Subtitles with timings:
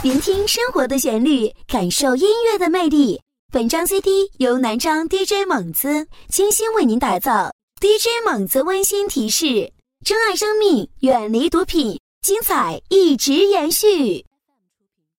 [0.00, 3.20] 聆听生活的旋律感受音乐的魅力。
[3.52, 7.52] 本张 cd 由南昌 dj 猛子精心为您打造。
[7.80, 9.72] Dj 猛子温馨提示
[10.04, 14.27] 珍爱生命远离毒品精彩一直延续。